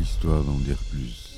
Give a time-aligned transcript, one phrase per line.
[0.00, 1.30] histoire d'en dire plus.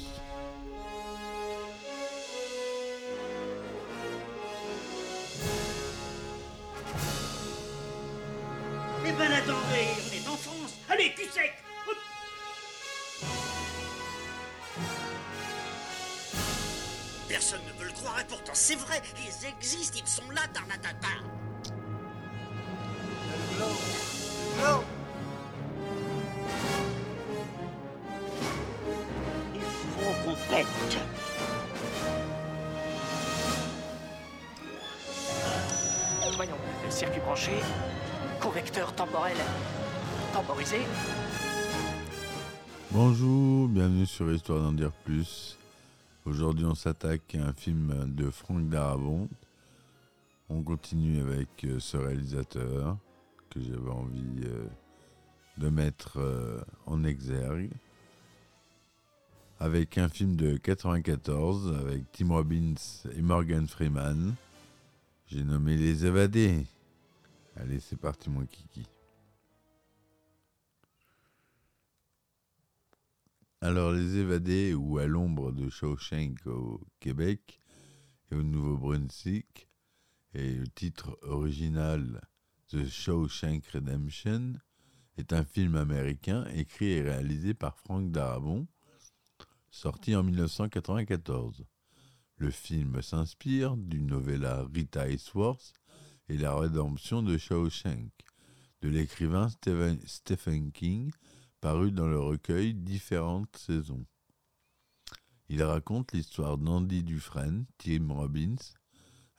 [9.04, 10.74] Eh ben attendez, on est en France.
[10.88, 11.52] Allez, cul sec.
[17.28, 21.41] Personne ne veut le croire et pourtant c'est vrai, ils existent, ils sont là, Tarnatata.
[38.40, 39.36] Convecteur temporel
[40.32, 40.76] temporisé.
[42.90, 45.58] Bonjour, bienvenue sur Histoire d'en dire plus.
[46.24, 49.28] Aujourd'hui, on s'attaque à un film de Franck Darabont.
[50.50, 52.96] On continue avec euh, ce réalisateur
[53.50, 54.66] que j'avais envie euh,
[55.58, 57.70] de mettre euh, en exergue.
[59.58, 62.74] Avec un film de 94 avec Tim Robbins
[63.16, 64.34] et Morgan Freeman.
[65.26, 66.66] J'ai nommé Les Évadés.
[67.56, 68.86] Allez, c'est parti, mon kiki.
[73.60, 77.60] Alors, Les Évadés, ou À l'ombre de Shawshank au Québec
[78.30, 79.68] et au Nouveau-Brunswick,
[80.34, 82.22] et le titre original
[82.68, 84.54] The Shawshank Redemption,
[85.18, 88.66] est un film américain écrit et réalisé par Frank Darabont,
[89.70, 91.66] sorti en 1994.
[92.36, 95.74] Le film s'inspire du novella Rita Hayworth
[96.28, 98.10] et la rédemption de Shawshank,
[98.80, 101.10] de l'écrivain Stephen, King,
[101.60, 104.04] paru dans le recueil Différentes saisons.
[105.48, 108.56] Il raconte l'histoire d'Andy Dufresne, Tim Robbins,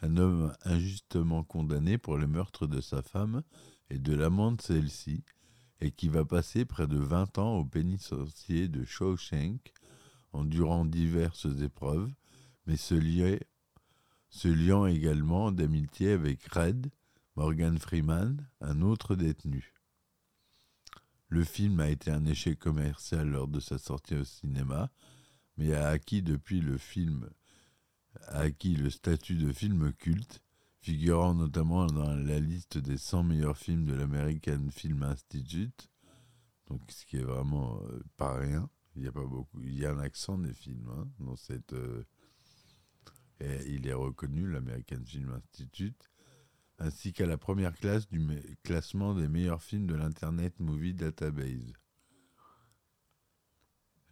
[0.02, 3.42] un homme injustement condamné pour le meurtre de sa femme
[3.90, 5.24] et de l'amant de celle-ci,
[5.82, 9.74] et qui va passer près de 20 ans au pénitencier de Shawshank,
[10.32, 12.12] endurant diverses épreuves,
[12.66, 13.42] mais se, liait,
[14.34, 16.90] se liant également d'amitié avec Red,
[17.36, 19.76] Morgan Freeman, un autre détenu.
[21.28, 24.90] Le film a été un échec commercial lors de sa sortie au cinéma,
[25.56, 27.30] mais a acquis depuis le film
[28.30, 30.42] acquis le statut de film culte,
[30.82, 35.92] figurant notamment dans la liste des 100 meilleurs films de l'American Film Institute,
[36.72, 38.68] donc ce qui est vraiment euh, pas rien.
[38.96, 41.74] Il y a pas beaucoup, il y a un accent des films hein, dans cette.
[41.74, 42.04] euh,
[43.68, 46.10] il est reconnu l'American Film Institute,
[46.80, 51.74] ainsi qu'à la première classe du me- classement des meilleurs films de l'Internet Movie Database.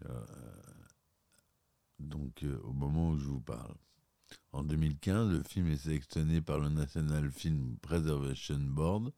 [0.05, 0.25] Euh,
[1.99, 3.75] donc euh, au moment où je vous parle.
[4.53, 9.11] En 2015, le film est sélectionné par le National Film Preservation Board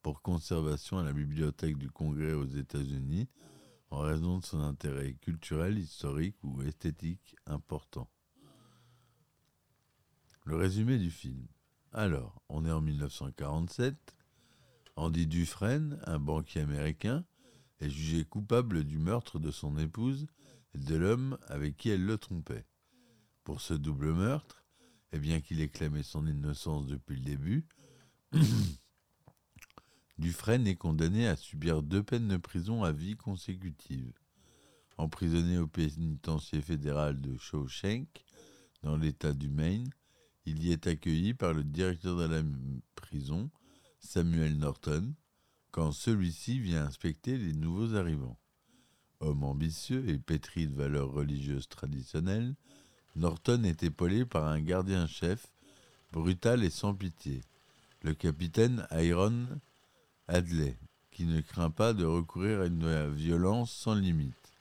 [0.00, 3.28] pour conservation à la Bibliothèque du Congrès aux États-Unis
[3.90, 8.08] en raison de son intérêt culturel, historique ou esthétique important.
[10.46, 11.46] Le résumé du film.
[11.90, 13.96] Alors, on est en 1947.
[14.96, 17.24] Andy Dufresne, un banquier américain,
[17.80, 20.26] est jugé coupable du meurtre de son épouse
[20.74, 22.66] et de l'homme avec qui elle le trompait.
[23.42, 24.66] Pour ce double meurtre,
[25.12, 27.66] et bien qu'il ait clamé son innocence depuis le début,
[30.18, 34.12] Dufresne est condamné à subir deux peines de prison à vie consécutives.
[34.98, 38.24] Emprisonné au pénitencier fédéral de Shawshank,
[38.82, 39.88] dans l'État du Maine,
[40.46, 42.42] il y est accueilli par le directeur de la
[42.94, 43.50] prison,
[44.00, 45.14] Samuel Norton,
[45.70, 48.38] quand celui-ci vient inspecter les nouveaux arrivants.
[49.20, 52.54] Homme ambitieux et pétri de valeurs religieuses traditionnelles,
[53.16, 55.46] Norton est épaulé par un gardien-chef
[56.12, 57.40] brutal et sans pitié,
[58.02, 59.46] le capitaine Iron
[60.28, 60.76] Hadley,
[61.10, 64.52] qui ne craint pas de recourir à une violence sans limite,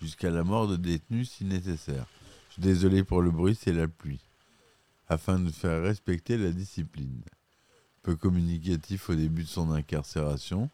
[0.00, 2.06] jusqu'à la mort de détenus si nécessaire.
[2.56, 4.27] Je désolé pour le bruit, c'est la pluie.
[5.10, 7.22] Afin de faire respecter la discipline.
[8.02, 10.70] Peu communicatif au début de son incarcération,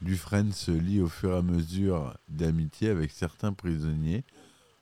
[0.00, 4.24] Dufresne se lie au fur et à mesure d'amitié avec certains prisonniers,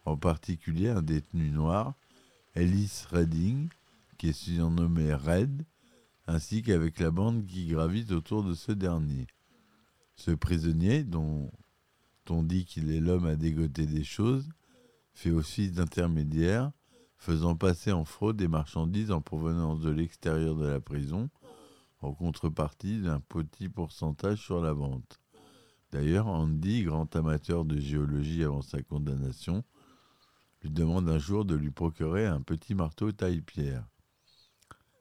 [0.05, 1.95] en particulier un détenu noir,
[2.55, 3.69] Ellis Redding,
[4.19, 5.65] qui est surnommé Red,
[6.27, 9.27] ainsi qu'avec la bande qui gravite autour de ce dernier.
[10.17, 11.51] Ce prisonnier, dont
[12.29, 14.49] on dit qu'il est l'homme à dégoter des choses,
[15.15, 16.71] fait office d'intermédiaire,
[17.25, 21.31] faisant passer en fraude des marchandises en provenance de l'extérieur de la prison,
[22.03, 25.23] en contrepartie d'un petit pourcentage sur la vente.
[25.91, 29.65] D'ailleurs, Andy, grand amateur de géologie avant sa condamnation,
[30.61, 33.88] lui demande un jour de lui procurer un petit marteau taille-pierre.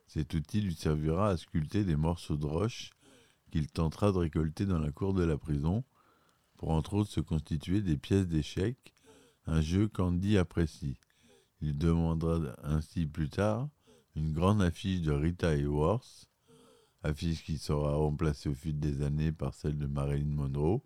[0.08, 2.92] Cet outil lui servira à sculpter des morceaux de roche
[3.52, 5.84] qu'il tentera de récolter dans la cour de la prison
[6.56, 8.94] pour entre autres se constituer des pièces d'échecs,
[9.46, 10.98] un jeu qu'Andy apprécie.
[11.66, 13.70] Il demandera ainsi plus tard
[14.18, 16.28] une grande affiche de Rita Hayworth,
[17.04, 20.82] affiche qui sera remplacée au fil des années par celle de Marilyn Monroe,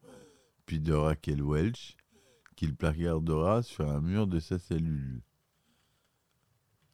[0.67, 1.97] puis de Raquel Welch,
[2.55, 5.23] qu'il placardera sur un mur de sa cellule.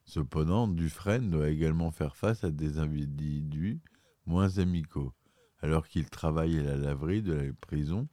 [0.05, 3.81] Cependant, Dufresne doit également faire face à des individus
[4.25, 5.11] moins amicaux.
[5.59, 8.07] Alors qu'il travaille à la laverie de la prison,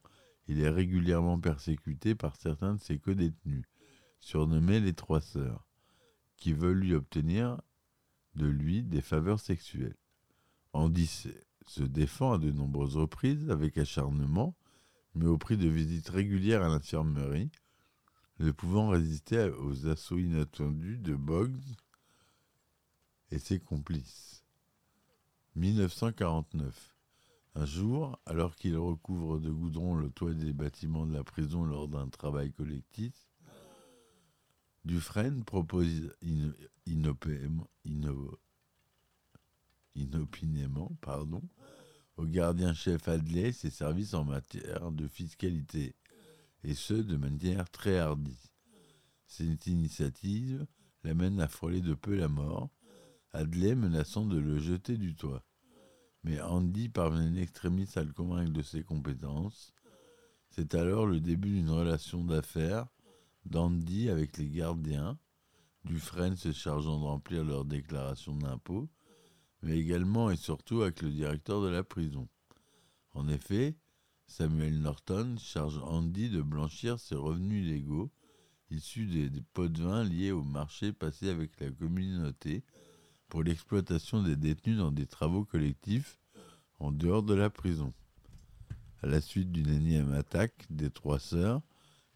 [0.49, 3.67] il est régulièrement persécuté par certains de ses co-détenus,
[4.21, 5.67] surnommés les Trois Sœurs,
[6.37, 7.61] qui veulent lui obtenir
[8.35, 9.97] de lui des faveurs sexuelles.
[10.73, 11.07] Andy
[11.67, 14.57] se défend à de nombreuses reprises avec acharnement,
[15.15, 17.51] mais au prix de visites régulières à l'infirmerie,
[18.39, 21.61] ne pouvant résister aux assauts inattendus de Boggs
[23.31, 24.45] et ses complices.
[25.57, 26.97] 1949.
[27.57, 31.89] Un jour, alors qu'il recouvre de goudron le toit des bâtiments de la prison lors
[31.89, 33.30] d'un travail collectif,
[34.85, 36.13] Dufresne propose
[36.87, 37.71] inopinément
[42.17, 45.95] au gardien-chef Adley ses services en matière de fiscalité,
[46.65, 48.51] et ce de manière très hardie.
[49.27, 50.67] Cette initiative
[51.05, 52.71] l'amène à frôler de peu la mort,
[53.33, 55.45] Adley menaçant de le jeter du toit.
[56.25, 59.73] Mais Andy parvient extrémiste à le convaincre de ses compétences.
[60.51, 62.87] C'est alors le début d'une relation d'affaires
[63.47, 65.19] d'Andy avec les gardiens,
[65.85, 68.89] Dufresne se chargeant de remplir leurs déclarations d'impôts,
[69.63, 72.29] mais également et surtout avec le directeur de la prison.
[73.13, 73.77] En effet,
[74.27, 78.11] Samuel Norton charge Andy de blanchir ses revenus légaux
[78.71, 82.63] issus des, pots de vin liés au marché passé avec la communauté
[83.29, 86.19] pour l'exploitation des détenus dans des travaux collectifs
[86.79, 87.93] en dehors de la prison.
[89.03, 91.63] À la suite d'une énième attaque des trois sœurs,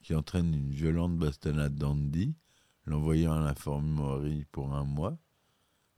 [0.04, 2.36] qui entraîne une violente bastonnade d'Andy,
[2.84, 5.18] l'envoyant à l'infirmerie pour un mois,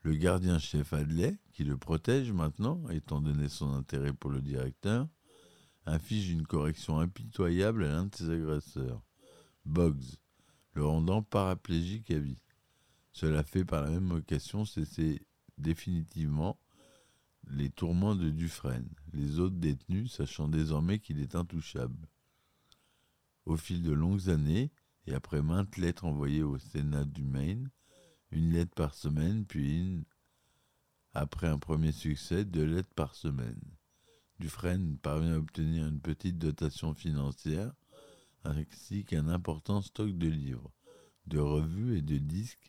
[0.03, 5.09] le gardien-chef Adley, qui le protège maintenant, étant donné son intérêt pour le directeur,
[5.87, 9.03] inflige une correction impitoyable à l'un de ses agresseurs,
[9.65, 10.15] Boggs,
[10.75, 12.41] le rendant paraplégique à vie.
[13.13, 15.27] Cela fait par la même occasion cesser
[15.59, 16.61] définitivement
[17.49, 22.07] les tourments de Dufresne, les autres détenus sachant désormais qu'il est intouchable.
[23.47, 24.71] Au fil de longues années,
[25.07, 27.71] et après maintes lettres envoyées au Sénat du Maine,
[28.33, 30.05] une lettre par semaine, puis une,
[31.15, 33.61] après un premier succès, deux lettres par semaine.
[34.41, 37.73] Dufresne parvient à obtenir une petite dotation financière,
[38.45, 40.73] ainsi qu'un important stock de livres,
[41.27, 42.67] de revues et de disques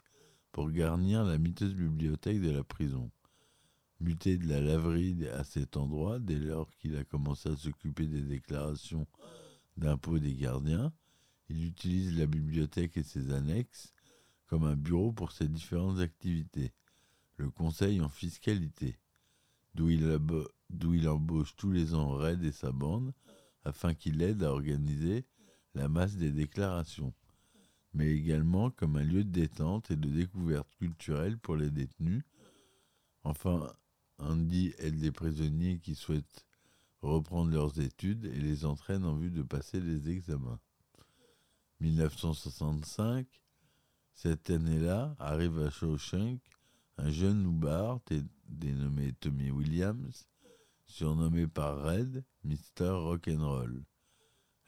[0.51, 3.12] pour garnir la miteuse bibliothèque de la prison.
[4.00, 8.21] Muté de la laverie à cet endroit, dès lors qu'il a commencé à s'occuper des
[8.21, 9.07] déclarations
[9.77, 10.91] d'impôts des gardiens,
[11.50, 13.94] il utilise la bibliothèque et ses annexes
[14.47, 16.74] comme un bureau pour ses différentes activités,
[17.35, 18.97] le conseil en fiscalité,
[19.75, 23.13] d'où il, embauche tous les ans et sa bande
[23.63, 25.25] afin qu'il aide à organiser
[25.75, 27.13] la masse des déclarations,
[27.94, 32.24] mais également comme un lieu de détente et de découverte culturelle pour les détenus.
[33.24, 33.71] Enfin,
[34.18, 36.45] Andy aide les prisonniers qui souhaitent
[37.01, 40.60] reprendre leurs études et les entraîne en vue de passer les examens.
[41.79, 43.27] 1965,
[44.13, 46.41] cette année-là, arrive à Shawshank
[46.98, 48.00] un jeune loupard
[48.48, 50.27] dénommé Tommy Williams,
[50.88, 52.89] surnommé par Red Mr.
[52.89, 53.83] Rock'n'Roll.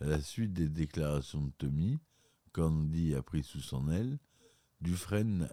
[0.02, 1.98] À la suite des déclarations de Tommy,
[2.52, 4.20] Candy a pris sous son aile,
[4.82, 5.50] Dufresne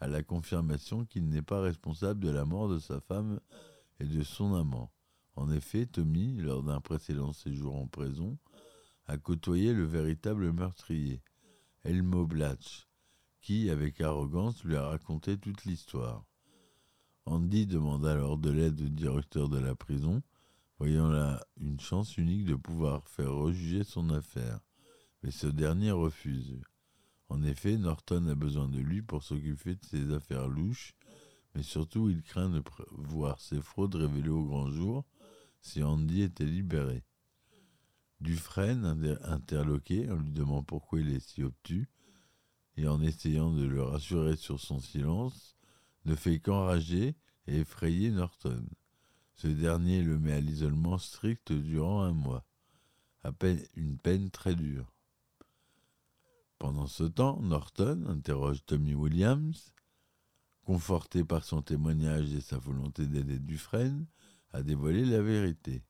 [0.00, 3.38] a la confirmation qu'il n'est pas responsable de la mort de sa femme
[4.00, 4.90] et de son amant.
[5.34, 8.38] En effet, Tommy, lors d'un précédent séjour en prison,
[9.06, 11.22] a côtoyé le véritable meurtrier,
[11.84, 12.86] Elmo Blatch,
[13.40, 16.24] qui, avec arrogance, lui a raconté toute l'histoire.
[17.24, 20.22] Andy demanda alors de l'aide au directeur de la prison,
[20.78, 24.60] voyant là une chance unique de pouvoir faire rejuger son affaire.
[25.22, 26.60] Mais ce dernier refuse.
[27.28, 30.94] En effet, Norton a besoin de lui pour s'occuper de ses affaires louches,
[31.54, 35.04] mais surtout il craint de voir ses fraudes révélées au grand jour
[35.62, 37.02] si Andy était libéré.
[38.20, 38.84] Dufresne,
[39.24, 41.88] interloqué, en lui demandant pourquoi il est si obtus,
[42.76, 45.56] et en essayant de le rassurer sur son silence,
[46.04, 47.16] ne fait qu'enrager
[47.46, 48.64] et effrayer Norton.
[49.34, 52.44] Ce dernier le met à l'isolement strict durant un mois,
[53.22, 54.92] à peine une peine très dure.
[56.58, 59.72] Pendant ce temps, Norton interroge Tommy Williams,
[60.64, 64.06] conforté par son témoignage et sa volonté d'aider Dufresne
[64.52, 65.82] à dévoiler la vérité.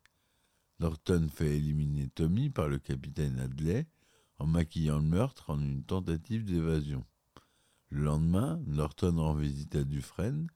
[0.81, 3.87] Norton fait éliminer Tommy par le capitaine Hadley
[4.39, 7.05] en maquillant le meurtre en une tentative d'évasion.
[7.91, 10.49] Le lendemain, Norton rend visite à Dufresne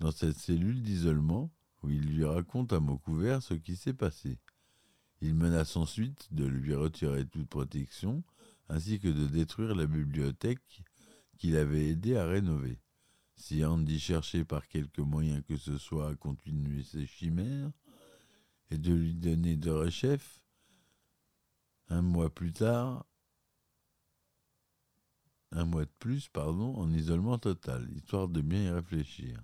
[0.00, 1.50] dans cette cellule d'isolement
[1.82, 4.38] où il lui raconte à mots couverts ce qui s'est passé.
[5.20, 8.24] Il menace ensuite de lui retirer toute protection
[8.68, 10.82] ainsi que de détruire la bibliothèque
[11.38, 12.80] qu'il avait aidé à rénover.
[13.36, 17.70] Si Andy cherchait par quelque moyen que ce soit à continuer ses chimères
[18.70, 20.40] et de lui donner de rechef,
[21.88, 23.04] un mois plus tard,
[25.50, 29.40] un mois de plus, pardon, en isolement total, histoire de bien y réfléchir.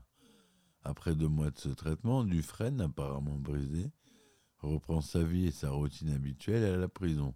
[0.82, 3.92] Après deux mois de ce traitement, Dufresne, apparemment brisé,
[4.58, 7.34] reprend sa vie et sa routine habituelle à la prison.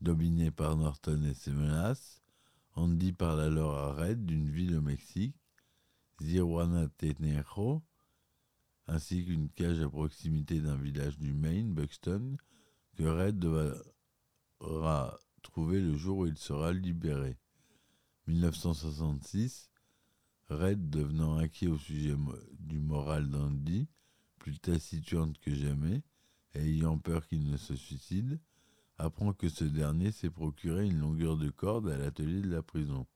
[0.00, 2.22] Dominé par Norton et ses menaces,
[2.74, 5.36] Andy parle alors à Red d'une ville au Mexique,
[6.18, 7.82] Tenero,
[8.86, 12.36] ainsi qu'une cage à proximité d'un village du Maine, Buxton,
[12.96, 17.38] que Red devra trouver le jour où il sera libéré.
[18.26, 19.70] 1966,
[20.48, 22.14] Red, devenant inquiet au sujet
[22.58, 23.88] du moral d'Andy,
[24.38, 26.02] plus taciturne que jamais,
[26.54, 28.40] et ayant peur qu'il ne se suicide,
[28.98, 33.06] apprend que ce dernier s'est procuré une longueur de corde à l'atelier de la prison.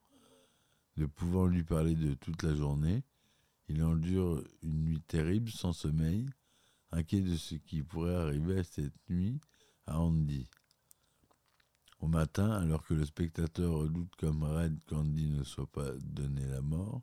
[0.99, 3.05] Ne pouvant lui parler de toute la journée,
[3.69, 6.29] il endure une nuit terrible sans sommeil,
[6.91, 9.41] inquiet de ce qui pourrait arriver cette nuit
[9.87, 10.49] à Andy.
[12.01, 16.63] Au matin, alors que le spectateur redoute comme raide qu'Andy ne soit pas donné la
[16.63, 17.03] mort,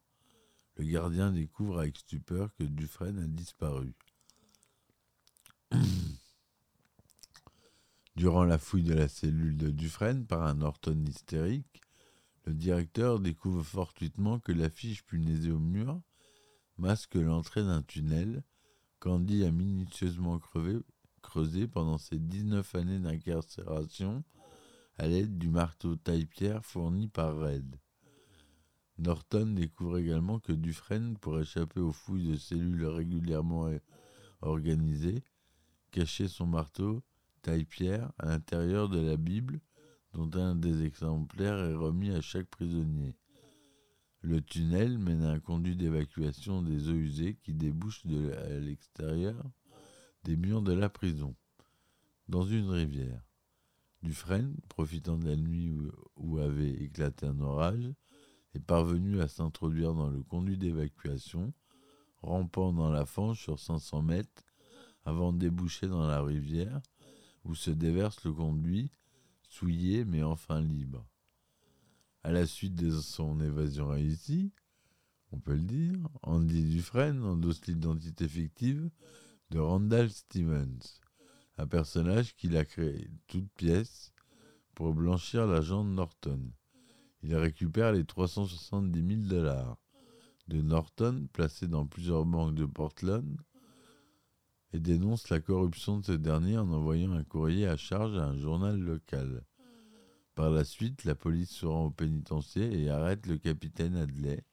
[0.75, 3.93] le gardien découvre avec stupeur que Dufresne a disparu.
[8.17, 11.84] Durant la fouille de la cellule de Dufresne par un Norton hystérique,
[12.45, 15.99] le directeur découvre fortuitement que l'affiche punaisée au mur
[16.77, 18.43] masque l'entrée d'un tunnel
[18.99, 20.39] qu'Andy a minutieusement
[21.21, 24.23] creusé pendant ses 19 années d'incarcération
[24.97, 27.79] à l'aide du marteau taille-pierre fourni par Red.
[28.97, 33.69] Norton découvre également que Dufresne, pour échapper aux fouilles de cellules régulièrement
[34.41, 35.23] organisées,
[35.91, 37.03] cachait son marteau
[37.41, 39.59] taille-pierre à l'intérieur de la Bible,
[40.15, 43.15] dont un des exemplaires est remis à chaque prisonnier.
[44.21, 49.35] Le tunnel mène à un conduit d'évacuation des eaux usées qui débouche de à l'extérieur
[50.23, 51.35] des murs de la prison,
[52.29, 53.21] dans une rivière.
[54.01, 55.71] Dufresne, profitant de la nuit
[56.15, 57.91] où, avait éclaté un orage,
[58.53, 61.53] est parvenu à s'introduire dans le conduit d'évacuation,
[62.21, 64.43] rampant dans la fange sur 500 mètres
[65.03, 66.81] avant de déboucher dans la rivière
[67.43, 68.89] où se déverse le conduit,
[69.55, 71.05] souillé mais enfin libre.
[72.23, 74.51] À la suite de son évasion réussie,
[75.31, 78.89] on peut le dire, Andy Dufresne endosse l'identité fictive
[79.51, 80.99] de Randall Stevens,
[81.57, 84.11] un personnage qu'il a créé toute pièce
[84.73, 86.51] pour blanchir l'agent Norton.
[87.23, 89.77] Il récupère les 370 000 dollars
[90.47, 93.37] de Norton placés dans plusieurs banques de Portland
[94.73, 98.37] et dénonce la corruption de ce dernier en envoyant un courrier à charge à un
[98.37, 99.43] journal local.
[100.35, 104.43] Par la suite, la police se rend au pénitencier et arrête le capitaine Adley.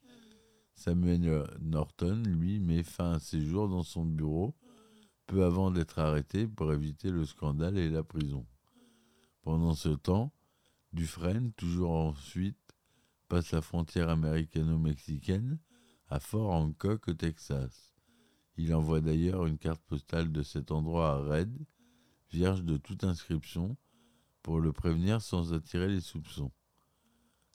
[0.75, 4.55] Samuel Norton, lui, met fin à ses jours dans son bureau,
[5.27, 8.47] peu avant d'être arrêté pour éviter le scandale et la prison.
[9.43, 10.33] Pendant ce temps,
[10.93, 12.59] Dufresne, toujours ensuite,
[13.29, 15.59] passe la frontière américano-mexicaine
[16.11, 17.92] à Fort Hancock au Texas.
[18.57, 21.57] Il envoie d'ailleurs une carte postale de cet endroit à Red,
[22.31, 23.77] vierge de toute inscription,
[24.43, 26.51] pour le prévenir sans attirer les soupçons.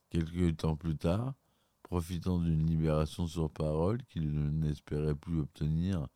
[0.10, 1.34] Quelques temps plus tard,
[1.84, 6.08] profitant d'une libération sur parole qu'il n'espérait plus obtenir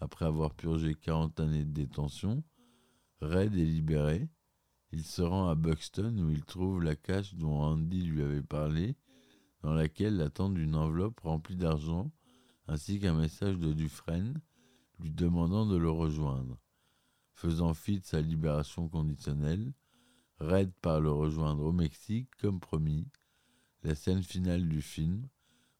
[0.00, 2.42] après avoir purgé 40 années de détention,
[3.20, 4.28] Red est libéré.
[4.92, 8.96] Il se rend à Buxton où il trouve la cache dont Andy lui avait parlé,
[9.62, 12.10] dans laquelle attend une enveloppe remplie d'argent
[12.68, 14.40] ainsi qu'un message de Dufresne
[14.98, 16.58] lui demandant de le rejoindre.
[17.34, 19.72] Faisant fi de sa libération conditionnelle,
[20.38, 23.08] Red part le rejoindre au Mexique comme promis.
[23.82, 25.28] La scène finale du film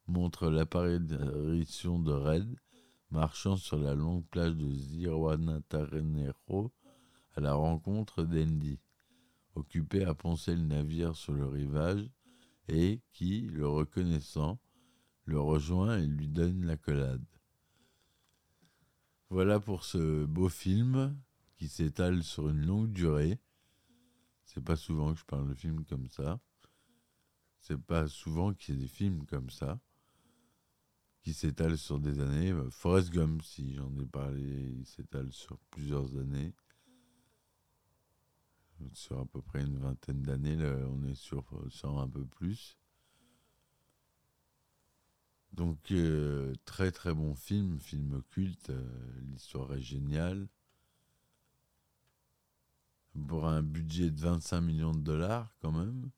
[0.06, 2.56] montre l'apparition de Red
[3.10, 6.72] marchant sur la longue plage de Zihuatanejo
[7.34, 8.78] à la rencontre d'Andy,
[9.54, 12.08] occupé à poncer le navire sur le rivage
[12.68, 14.58] et qui, le reconnaissant,
[15.26, 17.24] le rejoint et lui donne l'accolade.
[19.28, 21.16] Voilà pour ce beau film
[21.56, 23.40] qui s'étale sur une longue durée.
[24.44, 26.40] C'est pas souvent que je parle de films comme ça.
[27.58, 29.80] C'est pas souvent qu'il y ait des films comme ça
[31.22, 32.54] qui s'étalent sur des années.
[32.70, 36.54] Forrest Gump, si j'en ai parlé, il s'étale sur plusieurs années.
[38.92, 40.56] sur à peu près une vingtaine d'années.
[40.88, 42.78] On est sur, sur un peu plus.
[45.56, 48.70] Donc, euh, très très bon film, film culte.
[48.70, 50.46] euh, L'histoire est géniale.
[53.26, 56.08] Pour un budget de 25 millions de dollars, quand même.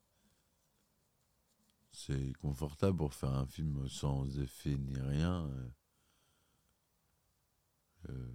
[1.92, 5.50] C'est confortable pour faire un film sans effet ni rien.
[8.08, 8.28] euh.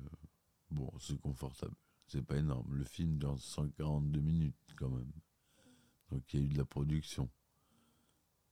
[0.72, 1.76] Bon, c'est confortable.
[2.08, 2.76] C'est pas énorme.
[2.76, 5.12] Le film dure 142 minutes, quand même.
[6.12, 7.30] Donc, il y a eu de la production.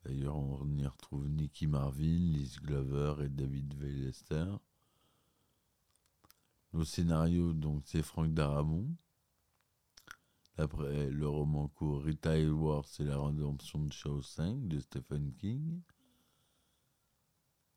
[0.03, 4.55] D'ailleurs, on y retrouve Nicky Marvin, Liz Glover et David Veylester.
[6.73, 8.95] Au scénario, donc, c'est Frank Darabont.
[10.57, 15.81] D'après le roman court Rita Hayworth et la rédemption de Shaw 5 de Stephen King.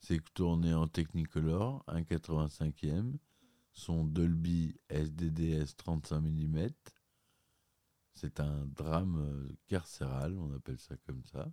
[0.00, 3.16] C'est tourné en Technicolor, 1,85e.
[3.72, 6.68] Son Dolby SDDS 35 mm.
[8.14, 11.50] C'est un drame carcéral, on appelle ça comme ça.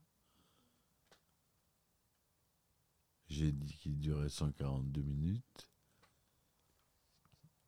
[3.32, 5.70] J'ai dit qu'il durait 142 minutes.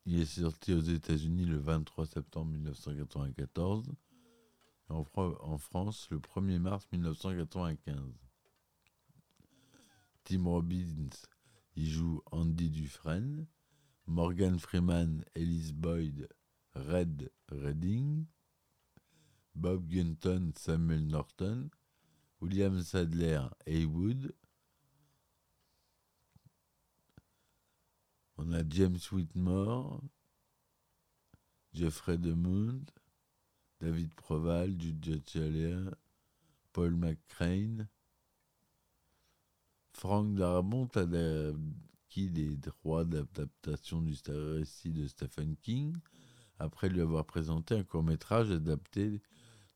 [0.04, 3.88] Il est sorti aux États-Unis le 23 septembre 1994.
[3.88, 7.96] et En, Fro- en France, le 1er mars 1995.
[10.24, 11.08] Tim Robbins
[11.76, 13.46] y joue Andy Dufresne.
[14.06, 16.28] Morgan Freeman, Ellis Boyd,
[16.74, 18.26] Red Redding.
[19.54, 21.70] Bob Gunton, Samuel Norton.
[22.42, 24.34] William Sadler, Haywood.
[28.36, 30.02] On a James Whitmore,
[31.72, 32.82] Jeffrey DeMond,
[33.80, 35.78] David Proval, Jude Chalia,
[36.72, 37.88] Paul McCrane,
[39.92, 45.96] Frank Darabont a acquis les droits d'adaptation du récit de Stephen King
[46.58, 49.20] après lui avoir présenté un court-métrage adapté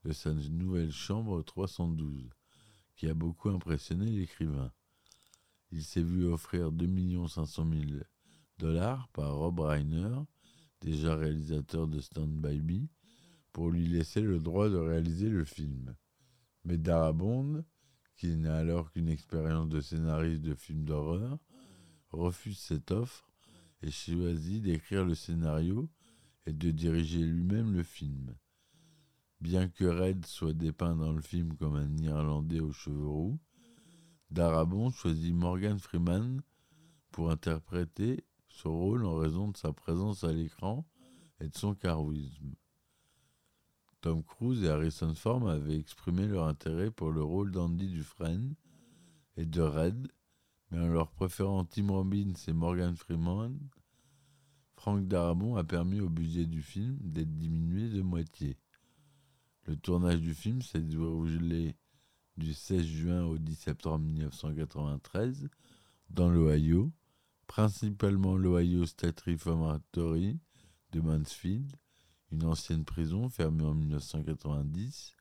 [0.03, 2.29] de sa nouvelle chambre 312,
[2.95, 4.71] qui a beaucoup impressionné l'écrivain.
[5.71, 8.01] Il s'est vu offrir 2 500 000
[8.59, 10.15] dollars par Rob Reiner,
[10.81, 12.87] déjà réalisateur de Stand By Me,
[13.53, 15.95] pour lui laisser le droit de réaliser le film.
[16.65, 17.63] Mais Darabond,
[18.17, 21.39] qui n'a alors qu'une expérience de scénariste de films d'horreur,
[22.11, 23.29] refuse cette offre
[23.81, 25.89] et choisit d'écrire le scénario
[26.45, 28.35] et de diriger lui-même le film.
[29.39, 33.39] Bien que Red soit dépeint dans le film comme un Irlandais aux cheveux roux,
[34.29, 36.41] Darabont choisit Morgan Freeman
[37.11, 38.25] pour interpréter
[38.67, 40.85] rôle en raison de sa présence à l'écran
[41.39, 42.55] et de son charisme.
[44.01, 48.55] Tom Cruise et Harrison Ford avaient exprimé leur intérêt pour le rôle d'Andy Dufresne
[49.35, 50.07] et de Red,
[50.71, 53.57] mais en leur préférant Tim Robbins et Morgan Freeman,
[54.75, 58.57] Frank Darabont a permis au budget du film d'être diminué de moitié.
[59.65, 61.75] Le tournage du film s'est déroulé
[62.37, 65.49] du 16 juin au 10 septembre 1993
[66.09, 66.91] dans l'Ohio,
[67.49, 70.39] principalement l'Ohio State Reformatory
[70.91, 71.75] de Mansfield,
[72.31, 75.15] une ancienne prison fermée en 1990.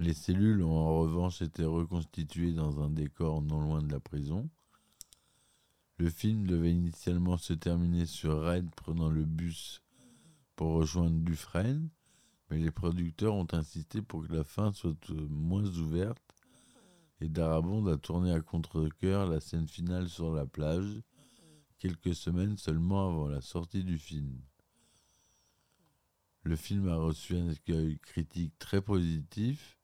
[0.00, 4.50] Les cellules ont en revanche été reconstituées dans un décor non loin de la prison.
[5.96, 9.80] Le film devait initialement se terminer sur Red prenant le bus
[10.56, 11.88] pour rejoindre Dufresne,
[12.50, 16.20] mais les producteurs ont insisté pour que la fin soit euh, moins ouverte
[17.20, 21.02] et Darabond a tourné à contre-cœur la scène finale sur la plage,
[21.78, 24.40] quelques semaines seulement avant la sortie du film.
[26.42, 29.78] Le film a reçu un accueil critique très positif.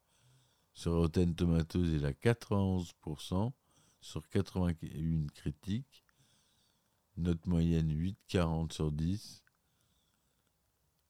[0.72, 3.53] Sur Rotten Tomatoes, il a 91%
[4.01, 6.05] sur 81 critiques.
[7.18, 9.42] Note moyenne 8,40 sur 10.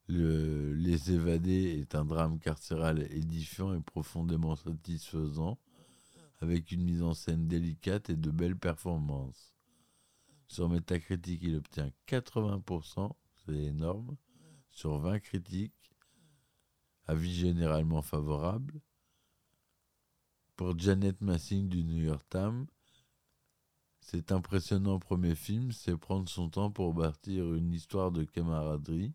[0.09, 5.59] Le Les Évadés est un drame carcéral édifiant et profondément satisfaisant,
[6.41, 9.55] avec une mise en scène délicate et de belles performances.
[10.49, 14.17] Sur Metacritic, il obtient 80%, c'est énorme,
[14.71, 15.93] sur 20 critiques,
[17.07, 18.81] avis généralement favorable.
[20.57, 22.67] Pour Janet Massing du New York Times,
[24.01, 29.13] cet impressionnant premier film, c'est prendre son temps pour bâtir une histoire de camaraderie,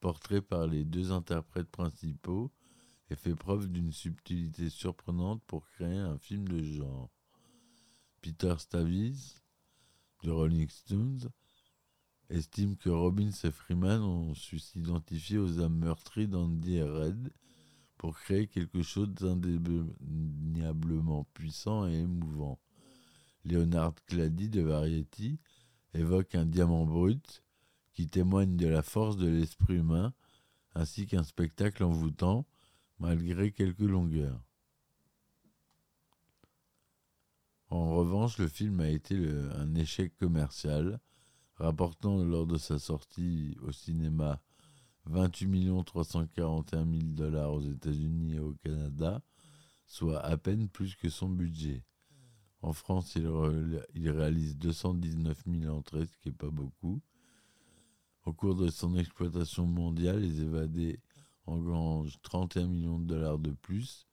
[0.00, 2.50] portée par les deux interprètes principaux,
[3.10, 7.10] et fait preuve d'une subtilité surprenante pour créer un film de genre.
[8.22, 9.40] Peter Stavis,
[10.22, 11.30] de Rolling Stones,
[12.30, 17.32] estime que Robbins et Freeman ont su s'identifier aux âmes meurtries d'Andy et Red
[17.98, 22.58] pour créer quelque chose d'indéniablement puissant et émouvant.
[23.44, 25.38] Leonard Clady de Variety
[25.92, 27.42] évoque un diamant brut
[27.92, 30.14] qui témoigne de la force de l'esprit humain
[30.74, 32.46] ainsi qu'un spectacle envoûtant,
[32.98, 34.40] malgré quelques longueurs.
[37.70, 39.16] En revanche, le film a été
[39.56, 41.00] un échec commercial,
[41.56, 44.40] rapportant lors de sa sortie au cinéma
[45.06, 49.22] 28 341 000 dollars aux États-Unis et au Canada,
[49.86, 51.84] soit à peine plus que son budget.
[52.62, 53.28] En France, il,
[53.94, 57.02] il réalise 219 000 entrées, ce qui n'est pas beaucoup.
[58.24, 61.00] Au cours de son exploitation mondiale, les évadés
[61.46, 64.06] engrangent 31 millions de dollars de plus,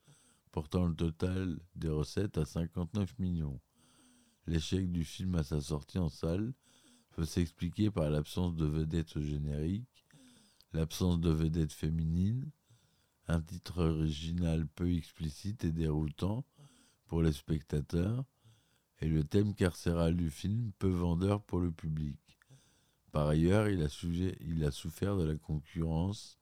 [0.51, 3.59] portant le total des recettes à 59 millions.
[4.47, 6.53] L'échec du film à sa sortie en salle
[7.11, 10.05] peut s'expliquer par l'absence de vedettes au générique,
[10.73, 12.49] l'absence de vedettes féminines,
[13.27, 16.45] un titre original peu explicite et déroutant
[17.05, 18.25] pour les spectateurs,
[18.99, 22.19] et le thème carcéral du film peu vendeur pour le public.
[23.11, 23.87] Par ailleurs, il a,
[24.41, 26.39] il a souffert de la concurrence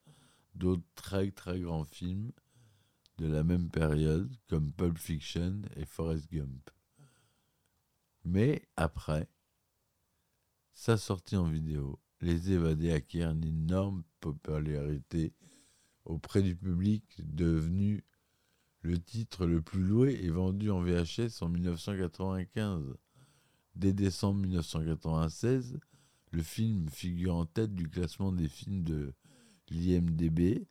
[0.54, 2.32] d'autres très très grands films
[3.18, 6.70] de la même période, comme Pulp Fiction et Forrest Gump.
[8.24, 9.28] Mais après,
[10.72, 15.34] sa sortie en vidéo, Les Évadés acquiert une énorme popularité
[16.04, 18.04] auprès du public, devenu
[18.82, 22.94] le titre le plus loué et vendu en VHS en 1995.
[23.74, 25.78] Dès décembre 1996,
[26.32, 29.14] le film figure en tête du classement des films de
[29.70, 30.66] l'IMDB,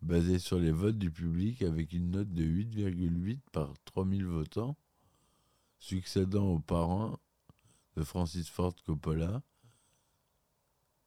[0.00, 4.76] basé sur les votes du public avec une note de 8,8 par 3000 votants,
[5.78, 7.18] succédant aux parents
[7.96, 9.42] de Francis Ford Coppola.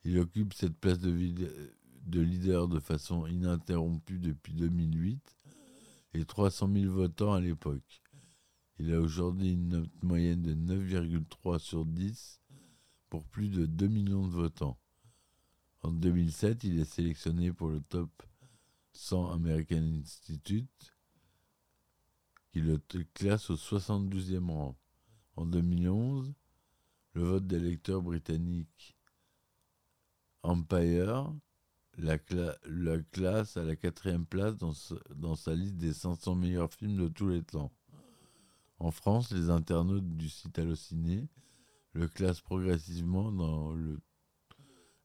[0.03, 1.11] Il occupe cette place de,
[2.05, 5.37] de leader de façon ininterrompue depuis 2008
[6.13, 8.01] et 300 000 votants à l'époque.
[8.77, 12.41] Il a aujourd'hui une note moyenne de 9,3 sur 10
[13.09, 14.77] pour plus de 2 millions de votants.
[15.85, 18.09] En 2007, il est sélectionné pour le top
[18.93, 20.95] 100 American Institute,
[22.51, 22.79] qui le
[23.13, 24.75] classe au 72e rang.
[25.35, 26.33] En 2011,
[27.13, 28.97] le vote des lecteurs britanniques
[30.41, 31.31] Empire
[31.97, 36.33] la, cla- la classe à la quatrième place dans, ce- dans sa liste des 500
[36.33, 37.71] meilleurs films de tous les temps.
[38.79, 41.29] En France, les internautes du site Allociné
[41.93, 43.99] le classent progressivement dans le-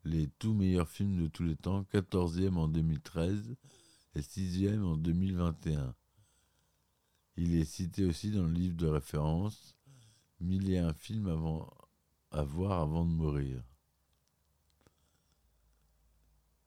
[0.04, 3.56] les tout meilleurs films de tous les temps, 14e en 2013
[4.14, 5.94] et 6e en 2021.
[7.36, 9.76] Il est cité aussi dans le livre de référence
[10.40, 11.70] 1001 films avant,
[12.30, 13.62] à voir avant de mourir.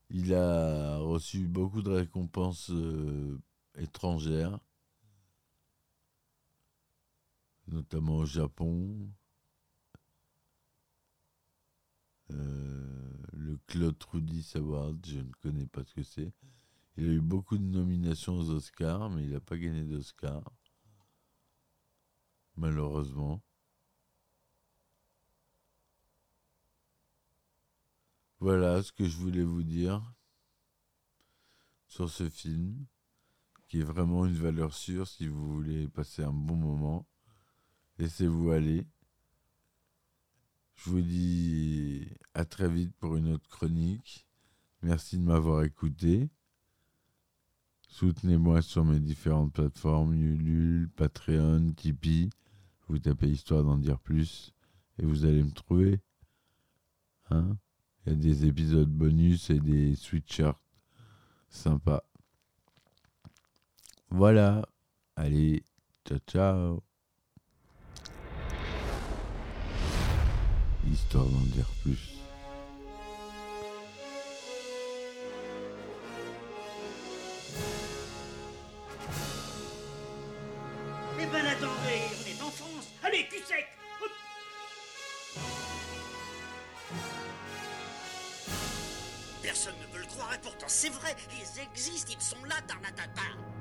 [0.09, 3.41] Il a reçu beaucoup de récompenses euh,
[3.75, 4.59] étrangères,
[7.67, 9.07] notamment au Japon, euh,
[12.29, 16.33] le Claude Trudis Award, je ne connais pas ce que c'est.
[16.97, 20.43] Il a eu beaucoup de nominations aux Oscars, mais il n'a pas gagné d'Oscar,
[22.55, 23.41] malheureusement.
[28.39, 30.03] Voilà ce que je voulais vous dire
[31.87, 32.85] sur ce film,
[33.67, 37.07] qui est vraiment une valeur sûre si vous voulez passer un bon moment.
[37.97, 38.85] Laissez-vous aller.
[40.75, 44.27] Je vous dis à très vite pour une autre chronique.
[44.81, 46.29] Merci de m'avoir écouté.
[47.87, 52.29] Soutenez-moi sur mes différentes plateformes, Ulule, Patreon, Tipeee.
[52.87, 54.53] Vous tapez Histoire d'en dire plus
[54.99, 56.01] et vous allez me trouver.
[57.29, 57.57] Hein
[58.05, 60.59] Il y a des épisodes bonus et des sweatshirts
[61.49, 62.03] sympas.
[64.09, 64.67] Voilà.
[65.15, 65.63] Allez,
[66.05, 66.92] ciao ciao.
[70.91, 71.97] Histoire d'en dire plus.
[81.19, 82.89] Eh ben attendez, on est en France.
[83.03, 83.65] Allez, cul sec.
[89.41, 93.52] Personne ne veut le croire et pourtant c'est vrai, ils existent, ils sont là, Tarnatata.